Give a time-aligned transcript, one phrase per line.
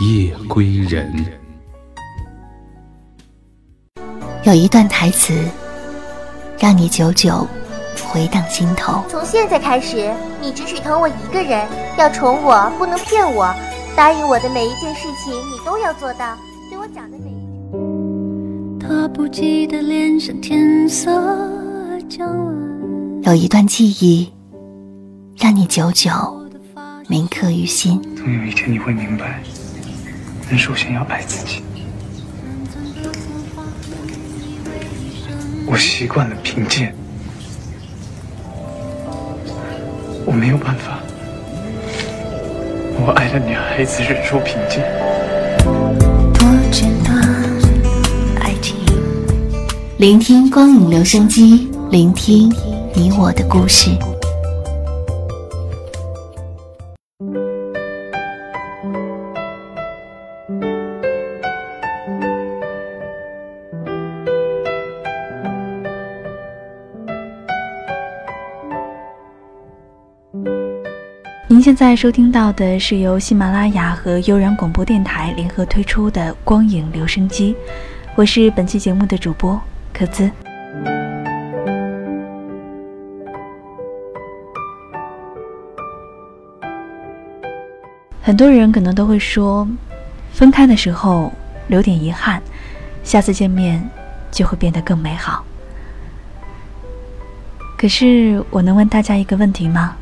[0.00, 1.12] 夜归人。
[4.44, 5.46] 有一段台词，
[6.58, 7.46] 让你久久
[8.08, 9.04] 回荡心头。
[9.10, 11.68] 从现在开始，你只许疼我一个人，
[11.98, 13.54] 要宠我，不能骗我。
[13.94, 16.34] 答应我的每一件事情，你都要做到。
[16.70, 17.44] 对我讲的每一
[18.80, 18.86] 句。
[18.86, 21.12] 他不记得脸上天色
[22.08, 22.56] 将晚。
[23.24, 24.32] 有一段记忆，
[25.36, 26.10] 让你久久
[27.06, 28.00] 铭刻于心。
[28.16, 29.42] 总有一天你会明白，
[30.50, 31.62] 人首先要爱自己。
[35.64, 36.92] 我习惯了贫贱，
[40.26, 40.98] 我没有办法。
[42.98, 44.82] 我爱的女孩子忍受贫贱。
[46.34, 47.16] 多简单，
[48.40, 48.74] 爱情。
[49.98, 52.52] 聆听光影留声机，聆听
[52.92, 53.96] 你我的故事。
[71.70, 77.54] 现在收听到的是由喜马拉雅和悠然广播电台联合推出的光影留声机，
[78.16, 79.58] 我是本期节目的主播
[79.92, 80.28] 可兹。
[88.20, 89.64] 很多人可能都会说，
[90.32, 91.32] 分开的时候
[91.68, 92.42] 留点遗憾，
[93.04, 93.88] 下次见面
[94.32, 95.44] 就会变得更美好。
[97.78, 99.96] 可是，我能问大家一个问题吗？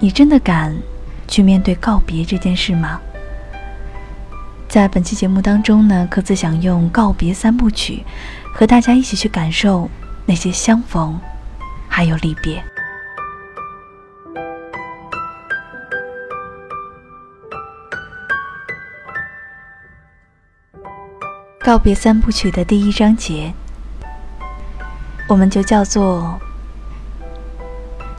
[0.00, 0.76] 你真的敢
[1.26, 3.00] 去面对告别这件事吗？
[4.68, 8.04] 在本期节目当中呢，各自想用告别三部曲，
[8.54, 9.90] 和大家一起去感受
[10.24, 11.18] 那些相逢，
[11.88, 12.62] 还有离别。
[21.60, 23.52] 告别三部曲的第一章节，
[25.28, 26.40] 我们就叫做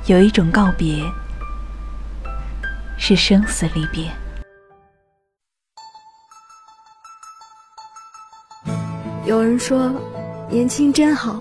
[0.08, 1.04] 有一种告别。
[3.00, 4.12] 是生死离别。
[9.26, 9.92] 有人说，
[10.50, 11.40] 年轻真好，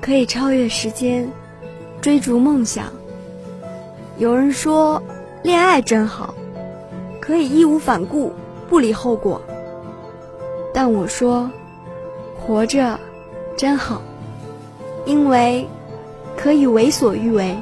[0.00, 1.28] 可以超越时间，
[2.00, 2.86] 追逐梦想。
[4.18, 5.02] 有人说，
[5.42, 6.32] 恋爱真好，
[7.20, 8.32] 可以义无反顾，
[8.68, 9.42] 不理后果。
[10.72, 11.50] 但我说，
[12.38, 12.98] 活着
[13.56, 14.00] 真好，
[15.04, 15.68] 因为
[16.36, 17.58] 可以为所欲为。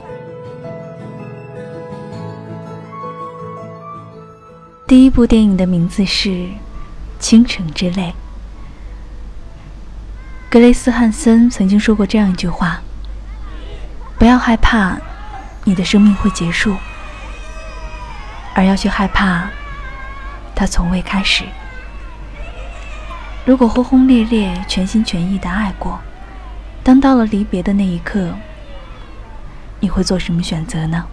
[4.90, 6.30] 第一部电影的名字是
[7.20, 8.08] 《倾城之泪》。
[10.50, 12.82] 格雷斯·汉森曾经说过这样一句话
[14.18, 14.98] ：“不要害怕
[15.62, 16.74] 你的生命会结束，
[18.52, 19.48] 而要去害怕
[20.56, 21.44] 它从未开始。”
[23.46, 26.00] 如果轰轰烈烈、全心全意的爱过，
[26.82, 28.34] 当到了离别的那一刻，
[29.78, 31.04] 你会做什么选择呢？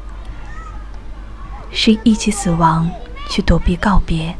[1.71, 2.89] 是一起死亡？
[3.29, 4.35] 去躲避告别，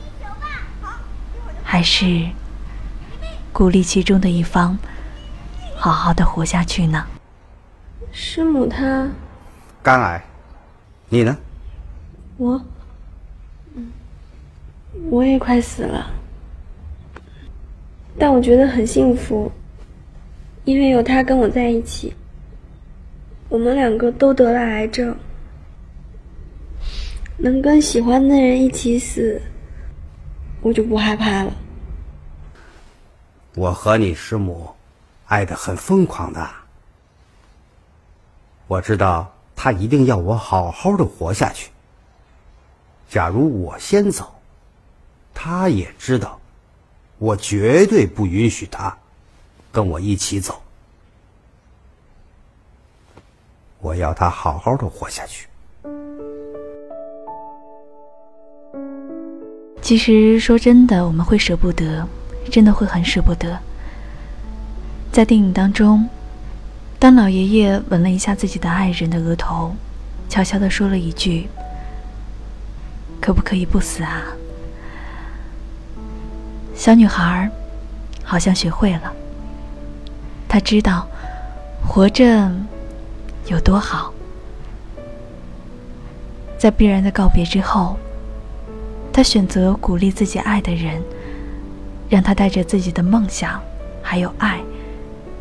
[1.64, 2.25] 还是
[3.52, 4.78] 鼓励其中的一方
[5.75, 7.06] 好好的活下去呢？
[8.12, 9.08] 师母她
[9.84, 10.24] 肝癌，
[11.09, 11.38] 你呢？
[12.38, 12.62] 我，
[13.75, 13.92] 嗯，
[15.09, 16.09] 我也快死了，
[18.18, 19.52] 但我觉得很幸福，
[20.66, 22.14] 因为有他跟我在一起。
[23.50, 25.16] 我们两个都得了癌症。
[27.40, 29.40] 能跟喜欢的人一起死，
[30.62, 31.54] 我就不害怕了。
[33.56, 34.69] 我和你师母
[35.28, 36.50] 爱的很疯狂的，
[38.68, 41.69] 我知道他一定要我好好的活下去。
[43.07, 44.34] 假如我先走，
[45.34, 46.39] 他也知道，
[47.19, 48.98] 我绝对不允许他
[49.72, 50.60] 跟我一起走。
[53.80, 55.48] 我要他好好的活下去。
[59.88, 62.06] 其实说真的，我们会舍不得，
[62.51, 63.57] 真的会很舍不得。
[65.13, 66.10] 在电影当中，
[67.00, 69.74] 当老爷爷吻了一下自己的爱人的额头，
[70.28, 71.48] 悄悄地说了一句
[73.22, 74.24] ：“可不可以不死啊？”
[76.75, 77.50] 小女孩
[78.25, 79.13] 好像学会了，
[80.50, 81.07] 她知道
[81.88, 82.51] 活着
[83.45, 84.13] 有多好。
[86.57, 87.98] 在必然的告别之后，
[89.18, 91.02] 他选择鼓励自己爱的人，
[92.08, 93.60] 让他带着自己的梦想
[94.00, 94.62] 还有爱，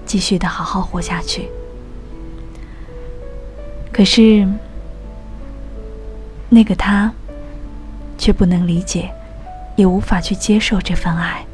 [0.07, 1.51] 继续的好好活下去。
[3.93, 4.49] 可是，
[6.49, 7.13] 那个他
[8.17, 9.11] 却不能理解，
[9.77, 11.45] 也无法去接受这份爱。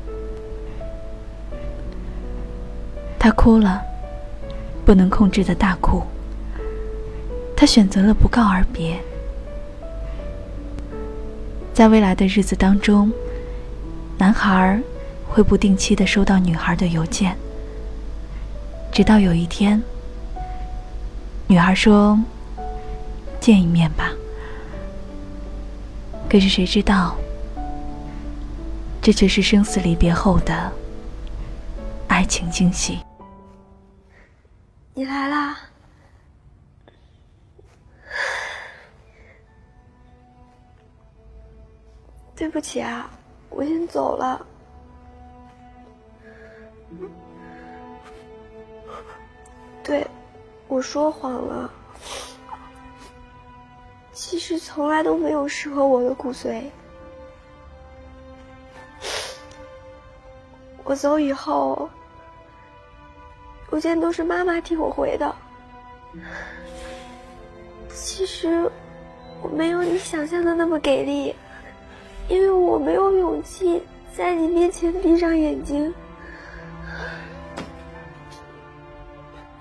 [3.18, 3.82] 他哭了，
[4.84, 6.00] 不能控制的大哭。
[7.56, 8.96] 他选择了不告而别。
[11.74, 13.10] 在未来的日子当中，
[14.18, 14.80] 男孩
[15.26, 17.36] 会不定期的收到女孩的邮件，
[18.92, 19.82] 直到有一天。
[21.46, 22.18] 女孩说
[23.40, 24.10] ：“见一面吧。”
[26.28, 27.16] 可是谁知道，
[29.00, 30.72] 这却是生死离别后的
[32.06, 32.98] 爱情惊喜。
[34.94, 35.58] 你来啦！
[42.34, 43.10] 对不起啊，
[43.50, 44.46] 我先走了。
[49.82, 50.06] 对。
[50.68, 51.70] 我说谎了，
[54.10, 56.62] 其实从来都没有适合我的骨髓。
[60.82, 61.90] 我走以后，
[63.70, 65.36] 邮件都是妈妈替我回的。
[67.92, 68.70] 其实
[69.42, 71.36] 我没有你想象的那么给力，
[72.28, 73.82] 因为我没有勇气
[74.14, 75.92] 在你面前闭上眼睛。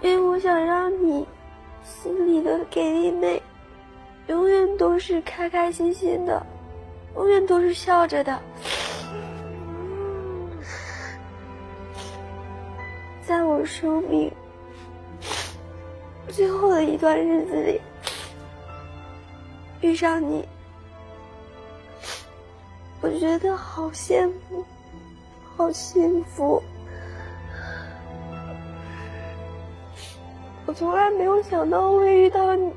[0.02, 1.28] 因为我想让你
[1.84, 3.42] 心里的给力妹，
[4.28, 6.44] 永远都是开开心心的，
[7.16, 8.40] 永远都是笑着的。
[13.24, 14.32] 在我生命
[16.28, 17.80] 最后的一段日子里，
[19.82, 20.44] 遇上你，
[23.02, 24.64] 我觉得好羡慕，
[25.58, 26.62] 好幸福。
[30.68, 32.72] 我从来没有想到会遇到你，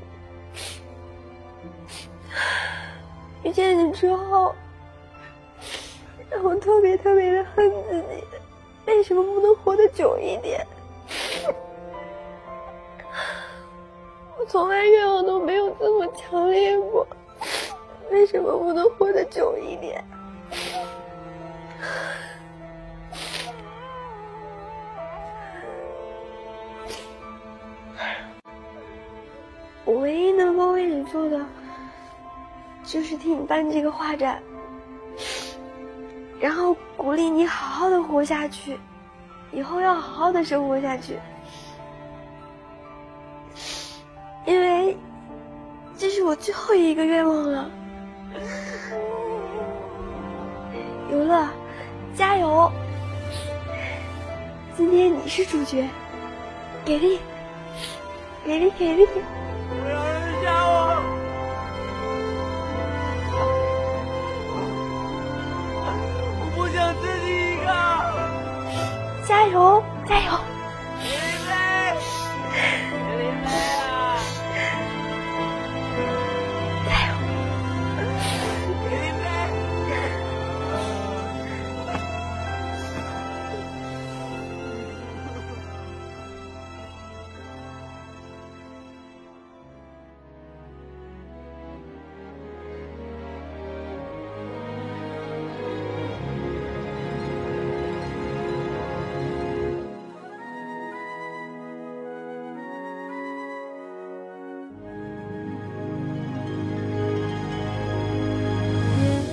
[3.43, 4.55] 遇见你之后，
[6.31, 8.23] 让我特别特别的恨自己，
[8.87, 10.65] 为什么不能活得久一点？
[14.39, 17.05] 我从来愿望都没有这么强烈过，
[18.09, 20.03] 为什么不能活得久一点？
[31.15, 31.39] 做的，
[32.83, 34.43] 就是替你办这个画展，
[36.41, 38.77] 然后鼓励你好好的活下去，
[39.53, 41.17] 以后要好好的生活下去，
[44.45, 44.97] 因为
[45.97, 47.71] 这是我最后一个愿望了。
[51.09, 51.47] 游乐，
[52.13, 52.69] 加油！
[54.75, 55.87] 今天你是主角，
[56.83, 57.19] 给力，
[58.45, 59.07] 给力，给力！
[70.07, 70.54] 加油！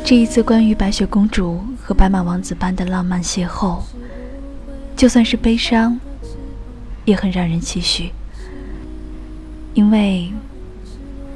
[0.05, 3.81] 这一次关于白雪公主和白马王子般的浪漫邂逅，
[4.97, 5.99] 就算是悲伤，
[7.05, 8.11] 也很让人唏嘘。
[9.75, 10.31] 因为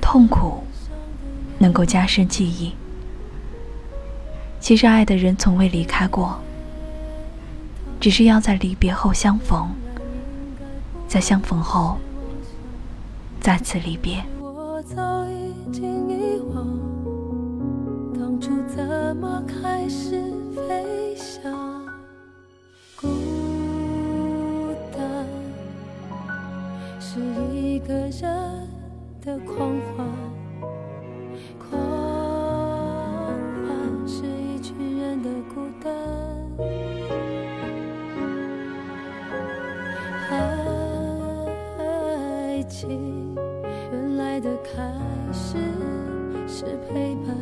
[0.01, 0.65] 痛苦
[1.59, 2.73] 能够加深记忆。
[4.61, 6.39] 其实爱的人从未离开过，
[8.01, 9.71] 只是要在离别后相逢，
[11.09, 11.97] 在相逢后
[13.41, 14.23] 再次离别。
[19.17, 19.43] 么？
[19.47, 20.21] 开始
[20.55, 21.87] 飞翔，
[23.01, 23.07] 孤
[24.93, 25.27] 单，
[27.01, 27.21] 是
[27.53, 28.69] 一个人
[29.25, 30.07] 的狂欢，
[31.59, 31.81] 狂
[33.67, 35.93] 欢是一群人的孤单。
[41.79, 43.35] 爱情
[43.93, 44.73] 原来的开
[45.33, 45.57] 始
[46.47, 47.35] 是陪伴。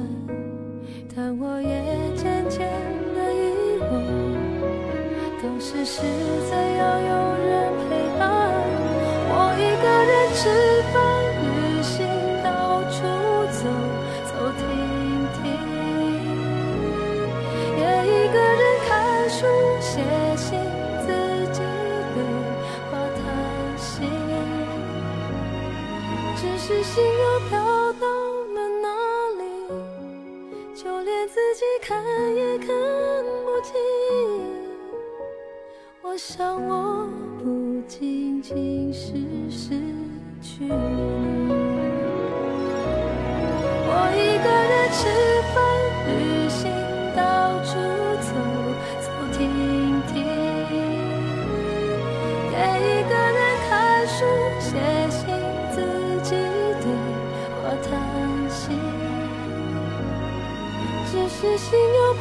[1.17, 1.69] 但我也
[2.17, 2.59] 渐渐
[3.15, 3.93] 的遗忘，
[5.41, 6.03] 当时实
[6.51, 7.13] 在要有
[7.47, 7.74] 人
[36.15, 37.09] 我想我
[37.43, 39.15] 不仅仅是
[39.51, 39.71] 失
[40.41, 40.71] 去你，
[43.89, 45.03] 我一个人吃
[45.51, 45.59] 饭、
[46.07, 46.71] 旅行，
[47.17, 47.19] 到
[47.65, 47.75] 处
[48.23, 48.31] 走
[49.01, 49.43] 走停
[50.07, 50.23] 停，
[52.53, 53.37] 也一个人
[53.69, 54.15] 看书、
[54.61, 54.79] 写
[55.11, 55.19] 信，
[55.73, 55.77] 自
[56.23, 56.31] 己
[56.79, 56.87] 对
[57.59, 57.91] 话谈
[58.49, 58.63] 心。
[61.11, 62.15] 只是心又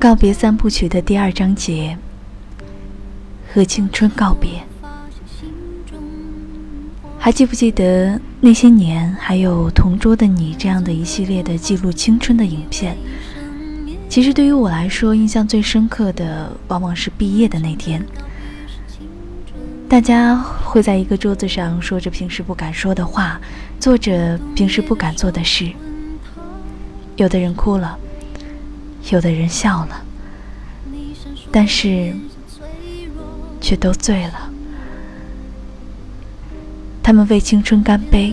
[0.00, 1.96] 告别三部曲的第二章节，
[3.52, 4.62] 和青春告别。
[7.16, 12.96] 还记不记得那些年，还有《同桌的你》这样的一系列的记录青春的影片？
[14.08, 18.04] 其实对于我来说，印象最深刻的往往是毕业的那天，
[19.88, 23.40] 大家会在一个桌子上说着平时不敢说的话，
[23.78, 25.70] 做着平时不敢做的事。
[27.18, 27.98] 有的人哭了，
[29.10, 30.00] 有的人笑了，
[31.50, 32.14] 但是
[33.60, 34.48] 却都醉了。
[37.02, 38.32] 他们为青春干杯，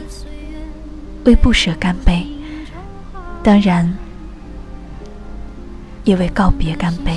[1.23, 2.27] 为不舍干杯，
[3.41, 3.91] 当然
[6.03, 7.13] 也为告别干杯。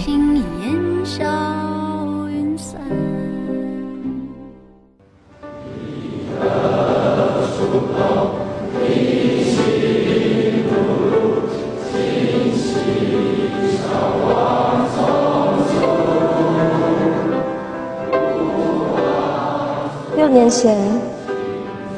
[20.38, 20.78] 年前，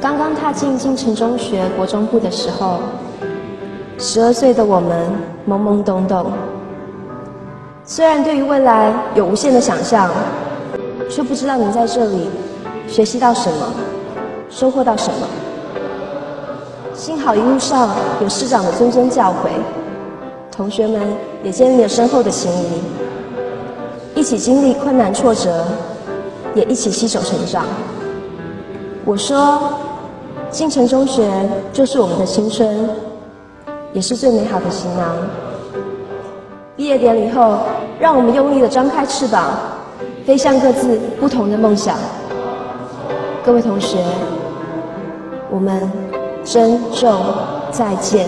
[0.01, 2.79] 刚刚踏进金城中学国中部的时候，
[3.99, 5.11] 十二岁的我们
[5.47, 6.31] 懵懵懂懂。
[7.85, 10.09] 虽然对于未来有无限的想象，
[11.07, 12.31] 却不知道能在这里
[12.87, 13.71] 学习到什么，
[14.49, 15.27] 收获到什么。
[16.95, 19.51] 幸好一路上有师长的谆谆教诲，
[20.51, 20.99] 同学们
[21.43, 22.81] 也建立了深厚的情谊，
[24.15, 25.63] 一起经历困难挫折，
[26.55, 27.65] 也一起携手成长。
[29.05, 29.59] 我说，
[30.49, 31.29] 进城中学
[31.73, 32.89] 就是我们的青春，
[33.93, 35.15] 也是最美好的行囊。
[36.75, 37.59] 毕业典礼后，
[37.99, 39.51] 让我们用力的张开翅膀，
[40.25, 41.97] 飞向各自不同的梦想。
[43.43, 43.97] 各位同学，
[45.49, 45.89] 我们。
[46.43, 47.21] 珍重，
[47.71, 48.27] 再见。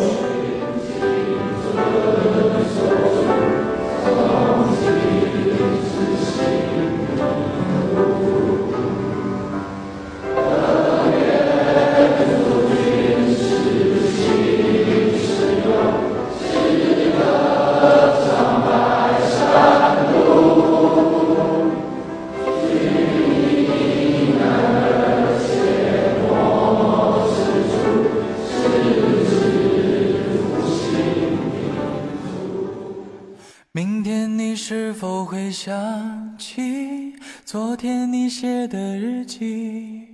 [34.46, 40.06] 你是否会想起昨天你写的日记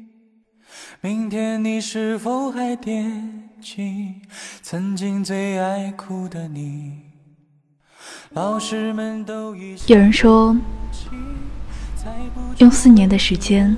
[1.01, 4.13] 明天你是否还惦记
[4.61, 6.91] 曾经最爱哭的你？
[8.29, 10.55] 老师们都已有人说，
[12.59, 13.75] 用四年的时间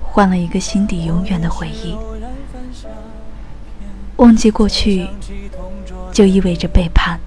[0.00, 1.96] 换了一个心底永远的回忆。
[4.18, 5.08] 忘记过去，
[6.12, 7.18] 就意味着背叛。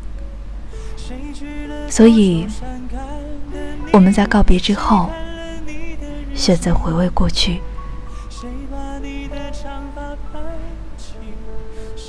[1.92, 2.48] 所以，
[3.92, 5.10] 我们在告别之后，
[6.34, 7.60] 选择回味过去。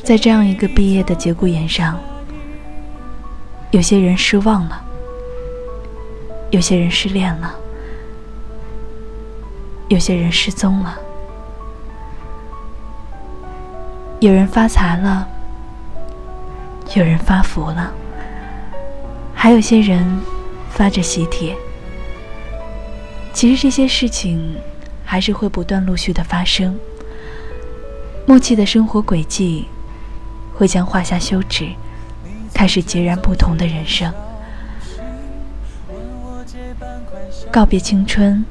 [0.05, 1.99] 在这样一个毕业的节骨眼上，
[3.73, 4.81] 有些人失望了，
[6.53, 7.53] 有些人失恋了，
[9.89, 10.97] 有些人失踪了，
[14.21, 15.27] 有人发财了，
[16.95, 17.93] 有人发福了，
[19.43, 20.07] 还有些人
[20.71, 21.57] 发着喜帖。
[23.33, 24.55] 其实这些事情
[25.05, 26.79] 还是会不断陆续的发生，
[28.25, 29.67] 默契的生活轨迹。
[30.55, 31.67] 会将画下休止，
[32.55, 34.15] 开始截然不同的人生。
[37.51, 38.45] 告别青春，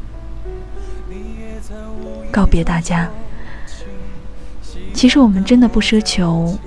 [2.30, 3.10] 告别大家。
[4.93, 6.60] 其实我们真的不奢求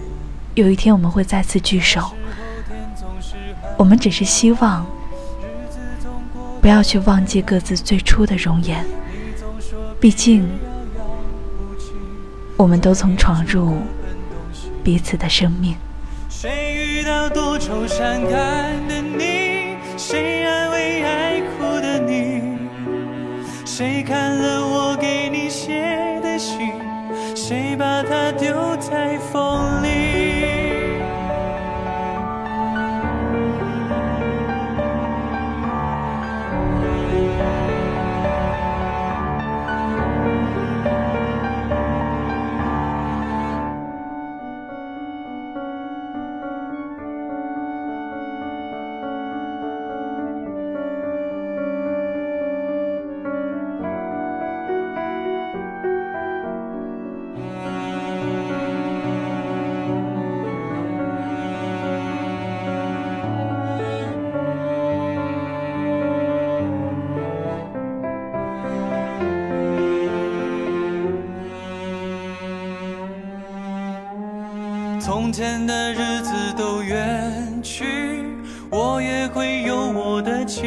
[0.54, 2.12] 有一天我们会再次聚首，
[3.76, 4.86] 我们只是希望
[6.60, 8.84] 不要去忘记各自最初的容颜。
[10.00, 10.48] 毕竟，
[12.56, 13.78] 我们都曾闯入。
[14.82, 15.74] 彼此的生命。
[16.28, 19.78] 谁遇到多愁善感的你？
[19.96, 22.58] 谁安慰爱哭的你？
[23.64, 26.70] 谁看了我给你写的信？
[27.34, 29.83] 谁把它丢在风里？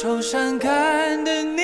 [0.00, 1.57] 愁善感的你，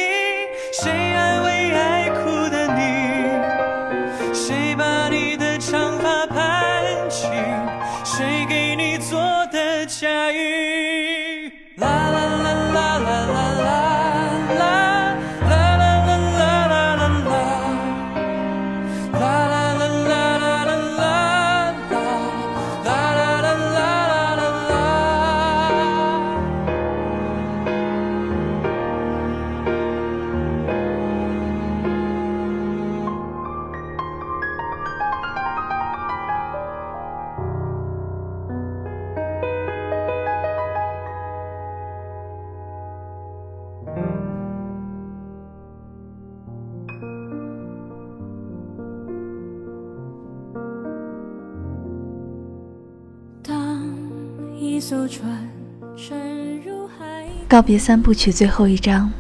[57.54, 59.12] 告别三部曲最后一章，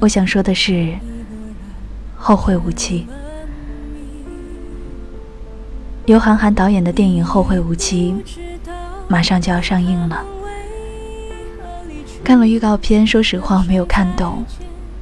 [0.00, 0.96] 我想说的是，
[2.16, 3.06] 后会无期。
[6.06, 8.14] 由韩寒导演的电影《后会无期》
[9.06, 10.24] 马上就要上映了。
[12.24, 14.42] 看了预告片，说实话没有看懂，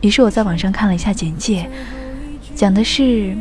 [0.01, 1.71] 于是我在网上看了一下简介，
[2.57, 3.37] 讲的是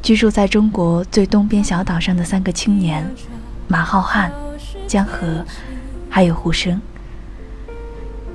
[0.00, 3.06] 居住在中国最东边小岛上的三个青年
[3.68, 4.30] 马浩瀚、
[4.86, 5.44] 江河，
[6.08, 6.80] 还有胡生。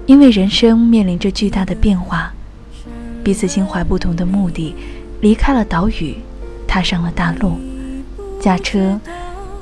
[0.06, 2.34] 因为人生面临着巨大的变化，
[3.24, 4.76] 彼此心怀不同的目的，
[5.22, 6.18] 离开了岛屿，
[6.68, 7.60] 踏上了大陆，
[8.40, 9.00] 驾车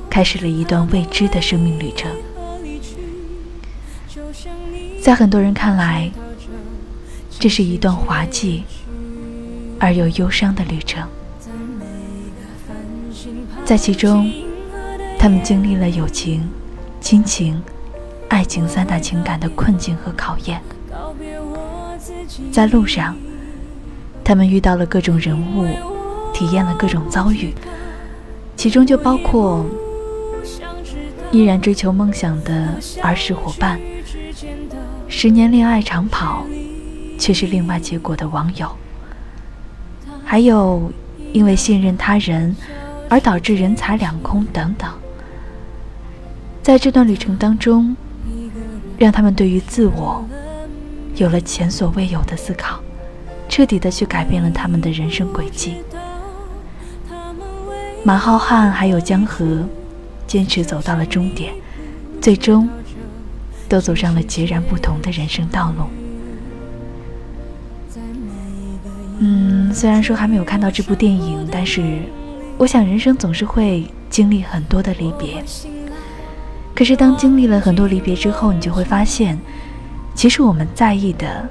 [0.08, 2.10] 开始了一段未知的生命旅程。
[5.00, 6.10] 在很多人看来，
[7.38, 8.64] 这是一段滑稽
[9.78, 11.06] 而又忧伤的旅程。
[13.64, 14.32] 在其中，
[15.18, 16.48] 他们经历了友情、
[17.00, 17.62] 亲情、
[18.30, 20.62] 爱情三大情感的困境和考验。
[22.50, 23.14] 在路上，
[24.24, 25.66] 他们遇到了各种人物，
[26.32, 27.52] 体验了各种遭遇，
[28.56, 29.66] 其中就包括
[31.32, 33.78] 依然追求梦想的儿时伙伴，
[35.08, 36.46] 十年恋爱长跑
[37.18, 38.70] 却是另外结果的网友，
[40.24, 40.90] 还有
[41.32, 42.54] 因为信任他人
[43.08, 44.88] 而导致人财两空等等。
[46.62, 47.96] 在这段旅程当中，
[49.00, 50.22] 让他们对于自我
[51.16, 52.78] 有了前所未有的思考，
[53.48, 55.76] 彻底的去改变了他们的人生轨迹。
[58.04, 59.64] 马浩瀚还有江河，
[60.26, 61.50] 坚持走到了终点，
[62.20, 62.68] 最终
[63.70, 65.84] 都走上了截然不同的人生道路。
[69.20, 72.02] 嗯，虽然说还没有看到这部电影，但是
[72.58, 75.42] 我想人生总是会经历很多的离别。
[76.74, 79.38] 可是当经历了很多离别之后，你就会发现，
[80.14, 81.46] 其实我们在意的，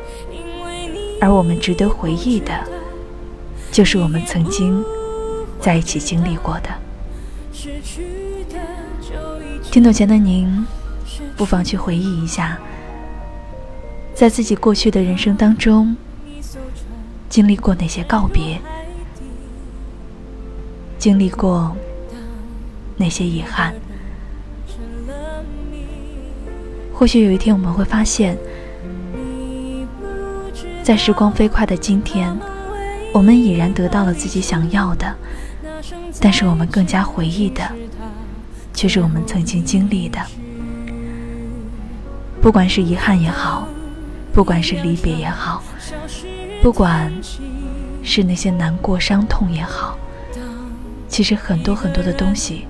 [1.21, 2.51] 而我们值得回忆的，
[3.71, 4.83] 就是我们曾经
[5.59, 6.69] 在一起经历过的。
[9.69, 10.65] 听懂前的您，
[11.37, 12.57] 不妨去回忆一下，
[14.15, 15.95] 在自己过去的人生当中，
[17.29, 18.59] 经历过哪些告别，
[20.97, 21.75] 经历过
[22.97, 23.75] 哪些遗憾。
[26.99, 28.37] 或许有一天我们会发现，
[30.83, 32.37] 在时光飞快的今天，
[33.13, 35.15] 我们已然得到了自己想要的，
[36.19, 37.63] 但是我们更加回忆的，
[38.73, 40.19] 却是我们曾经经历的。
[42.41, 43.65] 不管是遗憾也好，
[44.33, 45.63] 不管是离别也好，
[46.61, 47.09] 不管
[48.03, 49.97] 是那些难过、伤痛也好，
[51.07, 52.67] 其实很多很多的东西，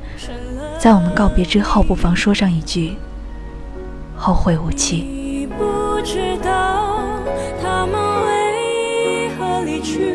[0.78, 2.96] 在我们告别之后，不妨说上一句。
[4.20, 4.98] 后会无期。
[4.98, 7.00] 你不知道
[7.62, 7.94] 他们
[8.26, 10.14] 为何离去，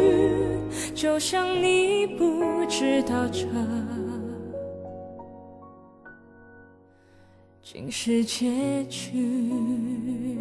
[0.94, 3.46] 就像你不知道这
[7.62, 10.38] 竟是结局。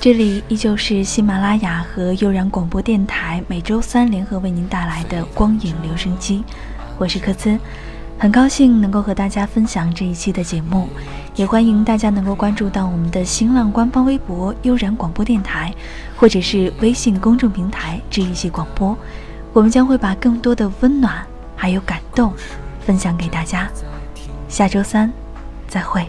[0.00, 6.38] 这里依旧是喜马拉雅和悠然广播电台每周三联合为您带来的《光影留声机》，
[6.96, 7.58] 我是柯兹，
[8.18, 10.88] 很高兴能够和大家分享这一期的节目，
[11.36, 15.70] 也欢迎大家能够关注到我们的新浪官方微博“悠然广播电台”，
[16.16, 18.96] 或者是微信公众平台“治愈系广播”，
[19.52, 21.22] 我们将会把更多的温暖
[21.54, 22.32] 还有感动
[22.80, 23.68] 分享给大家。
[24.48, 25.12] 下周三
[25.68, 26.08] 再会。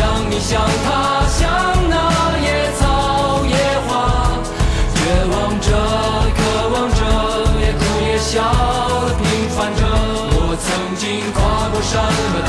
[0.00, 1.44] 想你，想他，想
[1.90, 1.94] 那
[2.40, 3.54] 野草野
[3.86, 3.92] 花，
[4.94, 4.98] 绝
[5.30, 5.68] 望着，
[6.38, 6.40] 渴
[6.72, 7.00] 望着，
[7.60, 8.40] 也哭也笑，
[9.18, 9.80] 平凡着。
[10.32, 11.92] 我曾经跨过山
[12.32, 12.39] 脉。